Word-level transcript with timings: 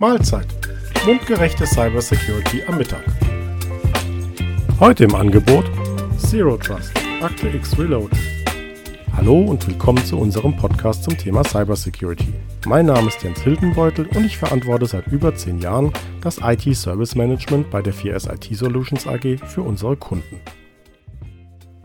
Mahlzeit. 0.00 0.46
Mundgerechte 1.04 1.66
Cybersecurity 1.66 2.62
am 2.68 2.78
Mittag. 2.78 3.02
Heute 4.78 5.02
im 5.02 5.14
Angebot 5.16 5.64
Zero 6.16 6.56
Trust, 6.56 6.92
Akte 7.20 7.48
X 7.48 7.76
Reload. 7.76 8.16
Hallo 9.16 9.40
und 9.40 9.66
willkommen 9.66 10.04
zu 10.04 10.16
unserem 10.16 10.56
Podcast 10.56 11.02
zum 11.02 11.18
Thema 11.18 11.42
Cybersecurity. 11.42 12.32
Mein 12.64 12.86
Name 12.86 13.08
ist 13.08 13.24
Jens 13.24 13.40
Hildenbeutel 13.40 14.06
und 14.14 14.24
ich 14.24 14.38
verantworte 14.38 14.86
seit 14.86 15.08
über 15.08 15.34
zehn 15.34 15.58
Jahren 15.58 15.92
das 16.20 16.38
IT 16.40 16.76
Service 16.76 17.16
Management 17.16 17.68
bei 17.68 17.82
der 17.82 17.92
4S 17.92 18.32
IT 18.32 18.56
Solutions 18.56 19.08
AG 19.08 19.38
für 19.48 19.62
unsere 19.62 19.96
Kunden. 19.96 20.40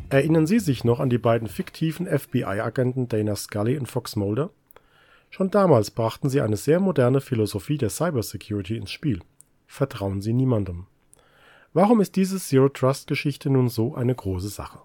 Erinnern 0.10 0.46
Sie 0.46 0.60
sich 0.60 0.84
noch 0.84 1.00
an 1.00 1.10
die 1.10 1.18
beiden 1.18 1.48
fiktiven 1.48 2.06
FBI-Agenten 2.06 3.08
Dana 3.08 3.36
Scully 3.36 3.76
und 3.76 3.88
Fox 3.88 4.16
Mulder? 4.16 4.52
Schon 5.36 5.50
damals 5.50 5.90
brachten 5.90 6.30
sie 6.30 6.42
eine 6.42 6.58
sehr 6.58 6.80
moderne 6.80 7.20
Philosophie 7.20 7.80
der 7.80 7.90
Cybersecurity 7.90 8.78
ins 8.78 8.92
Spiel. 8.92 9.20
Vertrauen 9.66 10.22
Sie 10.22 10.32
niemandem. 10.32 10.86
Warum 11.74 12.02
ist 12.02 12.16
diese 12.18 12.38
Zero-Trust-Geschichte 12.38 13.50
nun 13.50 13.68
so 13.68 13.96
eine 13.96 14.14
große 14.14 14.50
Sache? 14.50 14.78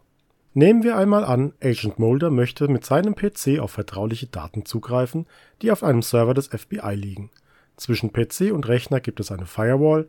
Nehmen 0.54 0.84
wir 0.84 0.96
einmal 0.96 1.22
an, 1.22 1.52
Agent 1.62 1.98
Mulder 1.98 2.30
möchte 2.30 2.66
mit 2.68 2.86
seinem 2.86 3.14
PC 3.14 3.58
auf 3.60 3.72
vertrauliche 3.72 4.28
Daten 4.28 4.64
zugreifen, 4.64 5.26
die 5.60 5.70
auf 5.70 5.84
einem 5.84 6.00
Server 6.00 6.32
des 6.32 6.46
FBI 6.46 6.94
liegen. 6.94 7.28
Zwischen 7.76 8.10
PC 8.10 8.50
und 8.50 8.68
Rechner 8.68 9.00
gibt 9.00 9.20
es 9.20 9.30
eine 9.30 9.44
Firewall. 9.44 10.08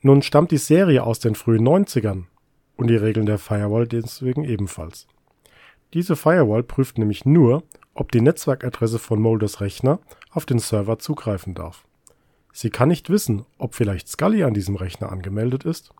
Nun 0.00 0.22
stammt 0.22 0.52
die 0.52 0.58
Serie 0.58 1.02
aus 1.02 1.18
den 1.18 1.34
frühen 1.34 1.66
90ern 1.66 2.26
und 2.76 2.86
die 2.86 2.94
Regeln 2.94 3.26
der 3.26 3.38
Firewall 3.38 3.88
deswegen 3.88 4.44
ebenfalls. 4.44 5.08
Diese 5.92 6.14
Firewall 6.14 6.62
prüft 6.62 6.98
nämlich 6.98 7.24
nur, 7.24 7.64
ob 7.96 8.12
die 8.12 8.20
Netzwerkadresse 8.20 8.98
von 8.98 9.20
Mulders 9.20 9.60
Rechner 9.60 9.98
auf 10.30 10.46
den 10.46 10.58
Server 10.58 10.98
zugreifen 10.98 11.54
darf. 11.54 11.84
Sie 12.52 12.70
kann 12.70 12.88
nicht 12.88 13.10
wissen, 13.10 13.44
ob 13.58 13.74
vielleicht 13.74 14.08
Scully 14.08 14.44
an 14.44 14.54
diesem 14.54 14.76
Rechner 14.76 15.12
angemeldet 15.12 15.64
ist. 15.64 15.92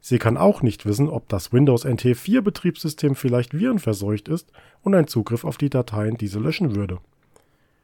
Sie 0.00 0.18
kann 0.18 0.36
auch 0.36 0.62
nicht 0.62 0.86
wissen, 0.86 1.08
ob 1.08 1.28
das 1.28 1.52
Windows 1.52 1.84
NT 1.84 2.16
4 2.16 2.42
Betriebssystem 2.42 3.14
vielleicht 3.14 3.58
virenverseucht 3.58 4.28
ist 4.28 4.52
und 4.82 4.94
ein 4.94 5.06
Zugriff 5.06 5.44
auf 5.44 5.56
die 5.56 5.70
Dateien 5.70 6.16
diese 6.16 6.38
löschen 6.38 6.76
würde. 6.76 6.98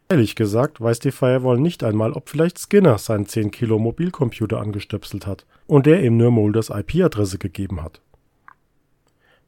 Ehrlich 0.09 0.37
gesagt 0.37 0.81
weiß 0.81 0.99
die 0.99 1.13
Firewall 1.13 1.59
nicht 1.59 1.83
einmal, 1.83 2.13
ob 2.13 2.29
vielleicht 2.29 2.59
Skinner 2.59 2.99
seinen 2.99 3.27
10 3.27 3.51
Kilo 3.51 3.79
Mobilcomputer 3.79 4.61
angestöpselt 4.61 5.27
hat 5.27 5.47
und 5.67 5.87
der 5.87 6.03
ihm 6.03 6.17
nur 6.17 6.31
Mulders 6.31 6.71
IP-Adresse 6.71 7.39
gegeben 7.39 7.83
hat. 7.83 8.01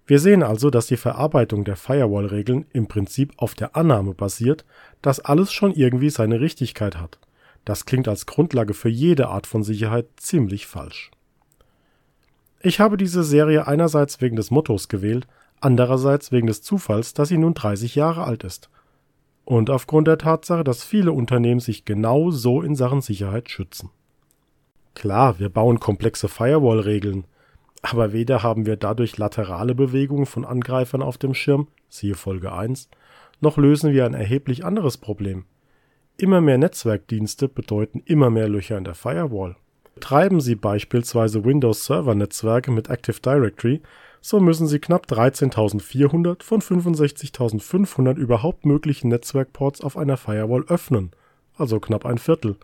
Wir 0.06 0.20
sehen 0.20 0.44
also, 0.44 0.70
dass 0.70 0.86
die 0.86 0.96
Verarbeitung 0.96 1.64
der 1.64 1.76
Firewall-Regeln 1.76 2.66
im 2.72 2.86
Prinzip 2.86 3.32
auf 3.36 3.54
der 3.54 3.74
Annahme 3.74 4.14
basiert, 4.14 4.64
dass 5.02 5.20
alles 5.20 5.52
schon 5.52 5.72
irgendwie 5.72 6.10
seine 6.10 6.40
Richtigkeit 6.40 6.96
hat. 6.96 7.18
Das 7.64 7.86
klingt 7.86 8.06
als 8.06 8.26
Grundlage 8.26 8.72
für 8.72 8.88
jede 8.88 9.28
Art 9.28 9.48
von 9.48 9.64
Sicherheit 9.64 10.06
ziemlich 10.16 10.66
falsch. 10.66 11.10
Ich 12.60 12.78
habe 12.78 12.96
diese 12.96 13.24
Serie 13.24 13.66
einerseits 13.66 14.20
wegen 14.20 14.36
des 14.36 14.52
Mottos 14.52 14.88
gewählt, 14.88 15.26
andererseits 15.60 16.30
wegen 16.30 16.46
des 16.46 16.62
Zufalls, 16.62 17.12
dass 17.12 17.28
sie 17.28 17.38
nun 17.38 17.54
30 17.54 17.96
Jahre 17.96 18.24
alt 18.24 18.44
ist. 18.44 18.70
Und 19.44 19.70
aufgrund 19.70 20.06
der 20.06 20.18
Tatsache, 20.18 20.64
dass 20.64 20.84
viele 20.84 21.12
Unternehmen 21.12 21.60
sich 21.60 21.84
genau 21.84 22.30
so 22.30 22.62
in 22.62 22.76
Sachen 22.76 23.00
Sicherheit 23.00 23.50
schützen. 23.50 23.90
Klar, 24.94 25.38
wir 25.38 25.48
bauen 25.48 25.80
komplexe 25.80 26.28
Firewall-Regeln, 26.28 27.24
aber 27.92 28.12
weder 28.12 28.42
haben 28.42 28.66
wir 28.66 28.76
dadurch 28.76 29.16
laterale 29.18 29.74
Bewegungen 29.74 30.26
von 30.26 30.44
Angreifern 30.44 31.02
auf 31.02 31.18
dem 31.18 31.34
Schirm, 31.34 31.68
siehe 31.88 32.14
Folge 32.14 32.52
1, 32.52 32.88
noch 33.40 33.56
lösen 33.56 33.92
wir 33.92 34.06
ein 34.06 34.14
erheblich 34.14 34.64
anderes 34.64 34.96
Problem. 34.96 35.44
Immer 36.16 36.40
mehr 36.40 36.58
Netzwerkdienste 36.58 37.48
bedeuten 37.48 38.02
immer 38.06 38.30
mehr 38.30 38.48
Löcher 38.48 38.78
in 38.78 38.84
der 38.84 38.94
Firewall. 38.94 39.56
Betreiben 39.94 40.40
Sie 40.40 40.54
beispielsweise 40.54 41.44
Windows 41.44 41.84
Server 41.84 42.14
Netzwerke 42.14 42.70
mit 42.70 42.88
Active 42.88 43.20
Directory, 43.20 43.82
so 44.20 44.40
müssen 44.40 44.66
Sie 44.66 44.78
knapp 44.78 45.06
13.400 45.06 46.42
von 46.42 46.60
65.500 46.60 48.16
überhaupt 48.16 48.66
möglichen 48.66 49.08
Netzwerkports 49.08 49.82
auf 49.82 49.96
einer 49.96 50.16
Firewall 50.16 50.64
öffnen, 50.68 51.12
also 51.56 51.80
knapp 51.80 52.06
ein 52.06 52.18
Viertel. 52.18 52.56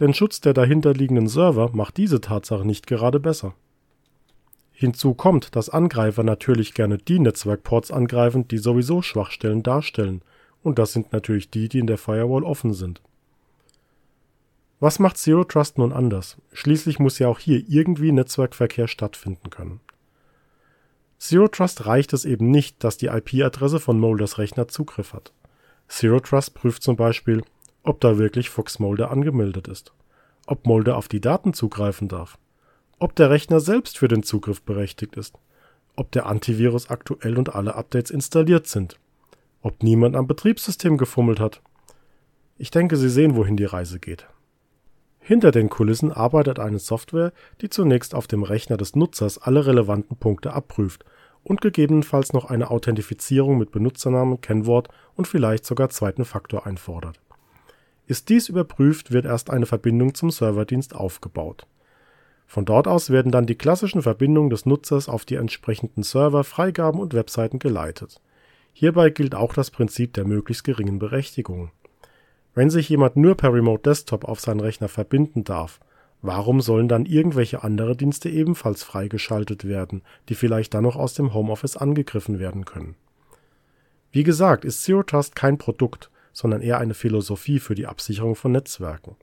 Denn 0.00 0.14
Schutz 0.14 0.40
der 0.40 0.52
dahinterliegenden 0.52 1.28
Server 1.28 1.70
macht 1.72 1.96
diese 1.96 2.20
Tatsache 2.20 2.66
nicht 2.66 2.86
gerade 2.86 3.20
besser. 3.20 3.54
Hinzu 4.82 5.14
kommt, 5.14 5.56
dass 5.56 5.70
Angreifer 5.70 6.22
natürlich 6.22 6.74
gerne 6.74 6.98
die 6.98 7.18
Netzwerkports 7.18 7.90
angreifen, 7.90 8.48
die 8.48 8.58
sowieso 8.58 9.00
Schwachstellen 9.00 9.62
darstellen, 9.62 10.22
und 10.62 10.78
das 10.78 10.92
sind 10.92 11.12
natürlich 11.12 11.50
die, 11.50 11.68
die 11.68 11.78
in 11.78 11.86
der 11.86 11.98
Firewall 11.98 12.44
offen 12.44 12.74
sind. 12.74 13.00
Was 14.80 14.98
macht 14.98 15.16
Zero 15.16 15.44
Trust 15.44 15.78
nun 15.78 15.92
anders? 15.92 16.36
Schließlich 16.52 16.98
muss 16.98 17.20
ja 17.20 17.28
auch 17.28 17.38
hier 17.38 17.62
irgendwie 17.68 18.10
Netzwerkverkehr 18.10 18.88
stattfinden 18.88 19.48
können. 19.48 19.80
Zero 21.18 21.46
Trust 21.46 21.86
reicht 21.86 22.12
es 22.12 22.24
eben 22.24 22.50
nicht, 22.50 22.82
dass 22.82 22.96
die 22.96 23.06
IP-Adresse 23.06 23.78
von 23.78 24.00
Molders 24.00 24.38
Rechner 24.38 24.66
Zugriff 24.66 25.12
hat. 25.12 25.32
Zero 25.86 26.18
Trust 26.18 26.54
prüft 26.54 26.82
zum 26.82 26.96
Beispiel, 26.96 27.44
ob 27.84 28.00
da 28.00 28.18
wirklich 28.18 28.50
Fox 28.50 28.80
Mulder 28.80 29.12
angemeldet 29.12 29.68
ist, 29.68 29.92
ob 30.46 30.66
Mulder 30.66 30.96
auf 30.96 31.06
die 31.06 31.20
Daten 31.20 31.54
zugreifen 31.54 32.08
darf, 32.08 32.38
ob 33.02 33.16
der 33.16 33.30
Rechner 33.30 33.58
selbst 33.58 33.98
für 33.98 34.06
den 34.06 34.22
Zugriff 34.22 34.62
berechtigt 34.62 35.16
ist, 35.16 35.34
ob 35.96 36.12
der 36.12 36.26
Antivirus 36.26 36.88
aktuell 36.88 37.36
und 37.36 37.52
alle 37.52 37.74
Updates 37.74 38.12
installiert 38.12 38.68
sind, 38.68 38.96
ob 39.60 39.82
niemand 39.82 40.14
am 40.14 40.28
Betriebssystem 40.28 40.98
gefummelt 40.98 41.40
hat. 41.40 41.60
Ich 42.58 42.70
denke, 42.70 42.96
Sie 42.96 43.08
sehen, 43.08 43.34
wohin 43.34 43.56
die 43.56 43.64
Reise 43.64 43.98
geht. 43.98 44.28
Hinter 45.18 45.50
den 45.50 45.68
Kulissen 45.68 46.12
arbeitet 46.12 46.60
eine 46.60 46.78
Software, 46.78 47.32
die 47.60 47.68
zunächst 47.68 48.14
auf 48.14 48.28
dem 48.28 48.44
Rechner 48.44 48.76
des 48.76 48.94
Nutzers 48.94 49.38
alle 49.38 49.66
relevanten 49.66 50.16
Punkte 50.16 50.52
abprüft 50.52 51.04
und 51.42 51.60
gegebenenfalls 51.60 52.32
noch 52.32 52.44
eine 52.44 52.70
Authentifizierung 52.70 53.58
mit 53.58 53.72
Benutzernamen, 53.72 54.40
Kennwort 54.40 54.90
und 55.16 55.26
vielleicht 55.26 55.66
sogar 55.66 55.88
zweiten 55.88 56.24
Faktor 56.24 56.66
einfordert. 56.66 57.20
Ist 58.06 58.28
dies 58.28 58.48
überprüft, 58.48 59.10
wird 59.10 59.24
erst 59.24 59.50
eine 59.50 59.66
Verbindung 59.66 60.14
zum 60.14 60.30
Serverdienst 60.30 60.94
aufgebaut 60.94 61.66
von 62.52 62.66
dort 62.66 62.86
aus 62.86 63.08
werden 63.08 63.32
dann 63.32 63.46
die 63.46 63.54
klassischen 63.54 64.02
Verbindungen 64.02 64.50
des 64.50 64.66
Nutzers 64.66 65.08
auf 65.08 65.24
die 65.24 65.36
entsprechenden 65.36 66.02
Server, 66.02 66.44
Freigaben 66.44 67.00
und 67.00 67.14
Webseiten 67.14 67.58
geleitet. 67.58 68.20
Hierbei 68.74 69.08
gilt 69.08 69.34
auch 69.34 69.54
das 69.54 69.70
Prinzip 69.70 70.12
der 70.12 70.26
möglichst 70.26 70.62
geringen 70.62 70.98
Berechtigung. 70.98 71.70
Wenn 72.52 72.68
sich 72.68 72.90
jemand 72.90 73.16
nur 73.16 73.38
per 73.38 73.54
Remote 73.54 73.84
Desktop 73.84 74.26
auf 74.26 74.38
seinen 74.38 74.60
Rechner 74.60 74.88
verbinden 74.88 75.44
darf, 75.44 75.80
warum 76.20 76.60
sollen 76.60 76.88
dann 76.88 77.06
irgendwelche 77.06 77.64
andere 77.64 77.96
Dienste 77.96 78.28
ebenfalls 78.28 78.82
freigeschaltet 78.82 79.66
werden, 79.66 80.02
die 80.28 80.34
vielleicht 80.34 80.74
dann 80.74 80.82
noch 80.82 80.96
aus 80.96 81.14
dem 81.14 81.32
Homeoffice 81.32 81.78
angegriffen 81.78 82.38
werden 82.38 82.66
können? 82.66 82.96
Wie 84.10 84.24
gesagt, 84.24 84.66
ist 84.66 84.82
Zero 84.82 85.02
Trust 85.04 85.34
kein 85.34 85.56
Produkt, 85.56 86.10
sondern 86.34 86.60
eher 86.60 86.76
eine 86.76 86.92
Philosophie 86.92 87.60
für 87.60 87.74
die 87.74 87.86
Absicherung 87.86 88.34
von 88.34 88.52
Netzwerken. 88.52 89.16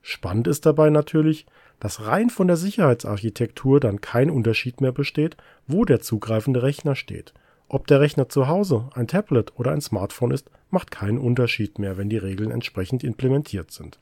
Spannend 0.00 0.48
ist 0.48 0.64
dabei 0.64 0.88
natürlich, 0.88 1.44
dass 1.82 2.06
rein 2.06 2.30
von 2.30 2.46
der 2.46 2.56
Sicherheitsarchitektur 2.56 3.80
dann 3.80 4.00
kein 4.00 4.30
Unterschied 4.30 4.80
mehr 4.80 4.92
besteht, 4.92 5.36
wo 5.66 5.84
der 5.84 6.00
zugreifende 6.00 6.62
Rechner 6.62 6.94
steht. 6.94 7.34
Ob 7.66 7.88
der 7.88 8.00
Rechner 8.00 8.28
zu 8.28 8.46
Hause, 8.46 8.88
ein 8.94 9.08
Tablet 9.08 9.58
oder 9.58 9.72
ein 9.72 9.80
Smartphone 9.80 10.30
ist, 10.30 10.48
macht 10.70 10.92
keinen 10.92 11.18
Unterschied 11.18 11.80
mehr, 11.80 11.98
wenn 11.98 12.08
die 12.08 12.18
Regeln 12.18 12.52
entsprechend 12.52 13.02
implementiert 13.02 13.72
sind. 13.72 13.98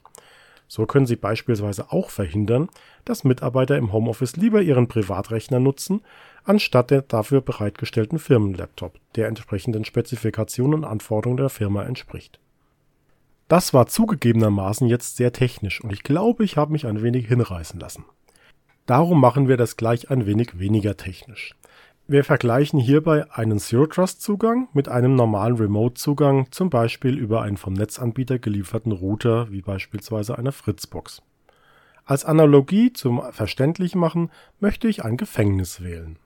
So 0.68 0.84
können 0.84 1.06
Sie 1.06 1.16
beispielsweise 1.16 1.90
auch 1.90 2.10
verhindern, 2.10 2.68
dass 3.06 3.24
Mitarbeiter 3.24 3.78
im 3.78 3.94
Homeoffice 3.94 4.36
lieber 4.36 4.60
ihren 4.60 4.86
Privatrechner 4.86 5.58
nutzen, 5.58 6.02
anstatt 6.44 6.90
der 6.90 7.00
dafür 7.00 7.40
bereitgestellten 7.40 8.18
Firmenlaptop, 8.18 8.92
der 9.16 9.26
entsprechenden 9.26 9.86
Spezifikationen 9.86 10.74
und 10.74 10.84
Anforderungen 10.84 11.38
der 11.38 11.48
Firma 11.48 11.84
entspricht. 11.84 12.40
Das 13.50 13.74
war 13.74 13.88
zugegebenermaßen 13.88 14.86
jetzt 14.86 15.16
sehr 15.16 15.32
technisch 15.32 15.82
und 15.82 15.92
ich 15.92 16.04
glaube, 16.04 16.44
ich 16.44 16.56
habe 16.56 16.70
mich 16.70 16.86
ein 16.86 17.02
wenig 17.02 17.26
hinreißen 17.26 17.80
lassen. 17.80 18.04
Darum 18.86 19.20
machen 19.20 19.48
wir 19.48 19.56
das 19.56 19.76
gleich 19.76 20.08
ein 20.08 20.24
wenig 20.24 20.60
weniger 20.60 20.96
technisch. 20.96 21.56
Wir 22.06 22.22
vergleichen 22.22 22.78
hierbei 22.78 23.28
einen 23.32 23.58
Zero 23.58 23.88
Trust 23.88 24.22
Zugang 24.22 24.68
mit 24.72 24.88
einem 24.88 25.16
normalen 25.16 25.56
Remote 25.56 25.94
Zugang, 25.94 26.46
zum 26.52 26.70
Beispiel 26.70 27.18
über 27.18 27.42
einen 27.42 27.56
vom 27.56 27.72
Netzanbieter 27.72 28.38
gelieferten 28.38 28.92
Router, 28.92 29.50
wie 29.50 29.62
beispielsweise 29.62 30.38
eine 30.38 30.52
Fritzbox. 30.52 31.20
Als 32.04 32.24
Analogie 32.24 32.92
zum 32.92 33.20
Verständlichmachen 33.32 34.30
möchte 34.60 34.86
ich 34.86 35.04
ein 35.04 35.16
Gefängnis 35.16 35.82
wählen. 35.82 36.20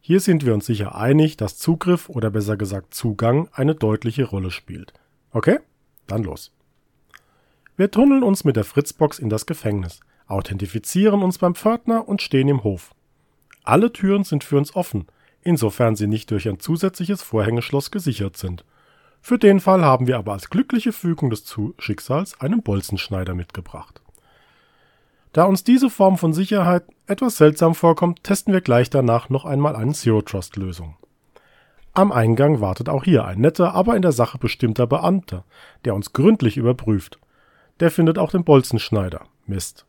Hier 0.00 0.20
sind 0.20 0.46
wir 0.46 0.54
uns 0.54 0.64
sicher 0.64 0.94
einig, 0.94 1.36
dass 1.36 1.58
Zugriff 1.58 2.08
oder 2.08 2.30
besser 2.30 2.56
gesagt 2.56 2.94
Zugang 2.94 3.50
eine 3.52 3.74
deutliche 3.74 4.24
Rolle 4.24 4.50
spielt. 4.50 4.94
Okay? 5.32 5.58
Dann 6.06 6.22
los. 6.22 6.52
Wir 7.76 7.90
tunneln 7.90 8.22
uns 8.22 8.44
mit 8.44 8.56
der 8.56 8.64
Fritzbox 8.64 9.18
in 9.18 9.28
das 9.28 9.46
Gefängnis, 9.46 10.00
authentifizieren 10.26 11.22
uns 11.22 11.38
beim 11.38 11.54
Pförtner 11.54 12.08
und 12.08 12.22
stehen 12.22 12.48
im 12.48 12.64
Hof. 12.64 12.94
Alle 13.64 13.92
Türen 13.92 14.24
sind 14.24 14.44
für 14.44 14.56
uns 14.56 14.74
offen, 14.74 15.06
insofern 15.42 15.96
sie 15.96 16.06
nicht 16.06 16.30
durch 16.30 16.48
ein 16.48 16.60
zusätzliches 16.60 17.22
Vorhängeschloss 17.22 17.90
gesichert 17.90 18.36
sind. 18.36 18.64
Für 19.20 19.38
den 19.38 19.60
Fall 19.60 19.84
haben 19.84 20.06
wir 20.06 20.18
aber 20.18 20.32
als 20.32 20.50
glückliche 20.50 20.92
Fügung 20.92 21.30
des 21.30 21.44
Schicksals 21.78 22.40
einen 22.40 22.62
Bolzenschneider 22.62 23.34
mitgebracht. 23.34 24.00
Da 25.32 25.44
uns 25.44 25.64
diese 25.64 25.90
Form 25.90 26.16
von 26.16 26.32
Sicherheit 26.32 26.84
etwas 27.06 27.36
seltsam 27.36 27.74
vorkommt, 27.74 28.24
testen 28.24 28.54
wir 28.54 28.62
gleich 28.62 28.88
danach 28.88 29.28
noch 29.28 29.44
einmal 29.44 29.76
eine 29.76 29.92
Zero 29.92 30.22
Trust 30.22 30.56
Lösung. 30.56 30.96
Am 31.96 32.12
Eingang 32.12 32.60
wartet 32.60 32.90
auch 32.90 33.04
hier 33.04 33.24
ein 33.24 33.40
netter, 33.40 33.72
aber 33.72 33.96
in 33.96 34.02
der 34.02 34.12
Sache 34.12 34.36
bestimmter 34.36 34.86
Beamter, 34.86 35.46
der 35.86 35.94
uns 35.94 36.12
gründlich 36.12 36.58
überprüft. 36.58 37.18
Der 37.80 37.90
findet 37.90 38.18
auch 38.18 38.30
den 38.30 38.44
Bolzenschneider. 38.44 39.22
Mist. 39.46 39.86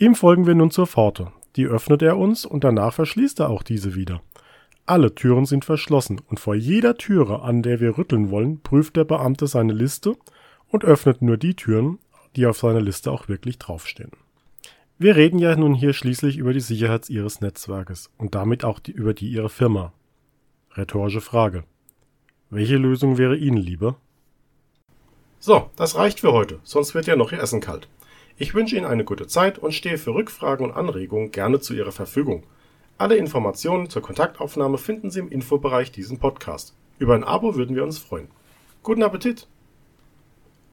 Ihm 0.00 0.16
folgen 0.16 0.48
wir 0.48 0.56
nun 0.56 0.72
zur 0.72 0.88
Pforte. 0.88 1.30
Die 1.54 1.66
öffnet 1.66 2.02
er 2.02 2.18
uns 2.18 2.46
und 2.46 2.64
danach 2.64 2.94
verschließt 2.94 3.38
er 3.38 3.48
auch 3.48 3.62
diese 3.62 3.94
wieder. 3.94 4.22
Alle 4.86 5.14
Türen 5.14 5.46
sind 5.46 5.64
verschlossen 5.64 6.20
und 6.28 6.40
vor 6.40 6.56
jeder 6.56 6.96
Türe, 6.96 7.42
an 7.42 7.62
der 7.62 7.78
wir 7.78 7.96
rütteln 7.96 8.32
wollen, 8.32 8.60
prüft 8.60 8.96
der 8.96 9.04
Beamte 9.04 9.46
seine 9.46 9.72
Liste 9.72 10.16
und 10.66 10.84
öffnet 10.84 11.22
nur 11.22 11.36
die 11.36 11.54
Türen, 11.54 12.00
die 12.34 12.46
auf 12.46 12.58
seiner 12.58 12.80
Liste 12.80 13.12
auch 13.12 13.28
wirklich 13.28 13.60
draufstehen. 13.60 14.10
Wir 14.98 15.14
reden 15.14 15.38
ja 15.38 15.54
nun 15.54 15.74
hier 15.74 15.92
schließlich 15.92 16.38
über 16.38 16.52
die 16.52 16.58
Sicherheit 16.58 17.08
Ihres 17.08 17.40
Netzwerkes 17.40 18.10
und 18.18 18.34
damit 18.34 18.64
auch 18.64 18.80
die, 18.80 18.90
über 18.90 19.14
die 19.14 19.28
Ihrer 19.28 19.48
Firma. 19.48 19.92
Rhetorische 20.76 21.22
Frage. 21.22 21.64
Welche 22.50 22.76
Lösung 22.76 23.16
wäre 23.16 23.36
Ihnen 23.36 23.56
lieber? 23.56 23.96
So, 25.38 25.70
das 25.76 25.96
reicht 25.96 26.20
für 26.20 26.32
heute, 26.32 26.60
sonst 26.64 26.94
wird 26.94 27.06
ja 27.06 27.16
noch 27.16 27.32
Ihr 27.32 27.40
Essen 27.40 27.62
kalt. 27.62 27.88
Ich 28.36 28.52
wünsche 28.52 28.76
Ihnen 28.76 28.84
eine 28.84 29.04
gute 29.04 29.26
Zeit 29.26 29.58
und 29.58 29.72
stehe 29.72 29.96
für 29.96 30.12
Rückfragen 30.14 30.66
und 30.66 30.76
Anregungen 30.76 31.30
gerne 31.30 31.60
zu 31.60 31.72
Ihrer 31.72 31.92
Verfügung. 31.92 32.42
Alle 32.98 33.16
Informationen 33.16 33.88
zur 33.88 34.02
Kontaktaufnahme 34.02 34.76
finden 34.76 35.10
Sie 35.10 35.20
im 35.20 35.30
Infobereich 35.30 35.92
diesen 35.92 36.18
Podcast. 36.18 36.74
Über 36.98 37.14
ein 37.14 37.24
Abo 37.24 37.54
würden 37.54 37.74
wir 37.74 37.84
uns 37.84 37.98
freuen. 37.98 38.28
Guten 38.82 39.02
Appetit! 39.02 39.48